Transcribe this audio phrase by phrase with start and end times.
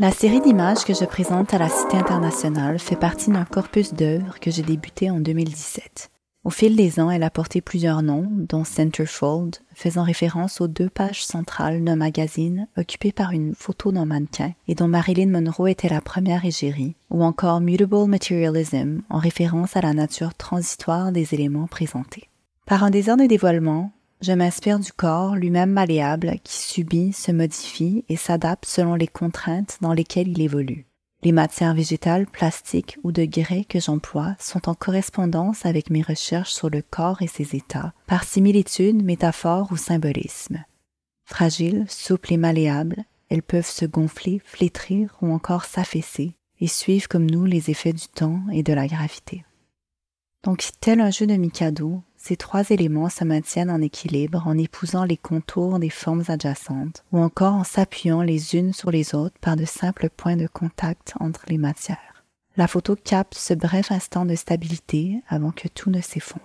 [0.00, 4.40] La série d'images que je présente à la Cité internationale fait partie d'un corpus d'œuvres
[4.40, 6.10] que j'ai débuté en 2017.
[6.42, 10.88] Au fil des ans, elle a porté plusieurs noms, dont Centerfold, faisant référence aux deux
[10.88, 15.90] pages centrales d'un magazine occupé par une photo d'un mannequin et dont Marilyn Monroe était
[15.90, 21.66] la première égérie, ou encore Mutable Materialism, en référence à la nature transitoire des éléments
[21.66, 22.30] présentés.
[22.64, 28.04] Par un désir de dévoilement, je m'inspire du corps lui-même malléable qui subit, se modifie
[28.08, 30.86] et s'adapte selon les contraintes dans lesquelles il évolue.
[31.22, 36.52] Les matières végétales, plastiques ou de grès que j'emploie sont en correspondance avec mes recherches
[36.52, 40.64] sur le corps et ses états, par similitude, métaphore ou symbolisme.
[41.26, 47.30] Fragiles, souples et malléables, elles peuvent se gonfler, flétrir ou encore s'affaisser et suivent comme
[47.30, 49.44] nous les effets du temps et de la gravité.
[50.42, 55.04] Donc, tel un jeu de Mikado, ces trois éléments se maintiennent en équilibre en épousant
[55.04, 59.56] les contours des formes adjacentes ou encore en s'appuyant les unes sur les autres par
[59.56, 62.24] de simples points de contact entre les matières.
[62.58, 66.44] La photo capte ce bref instant de stabilité avant que tout ne s'effondre.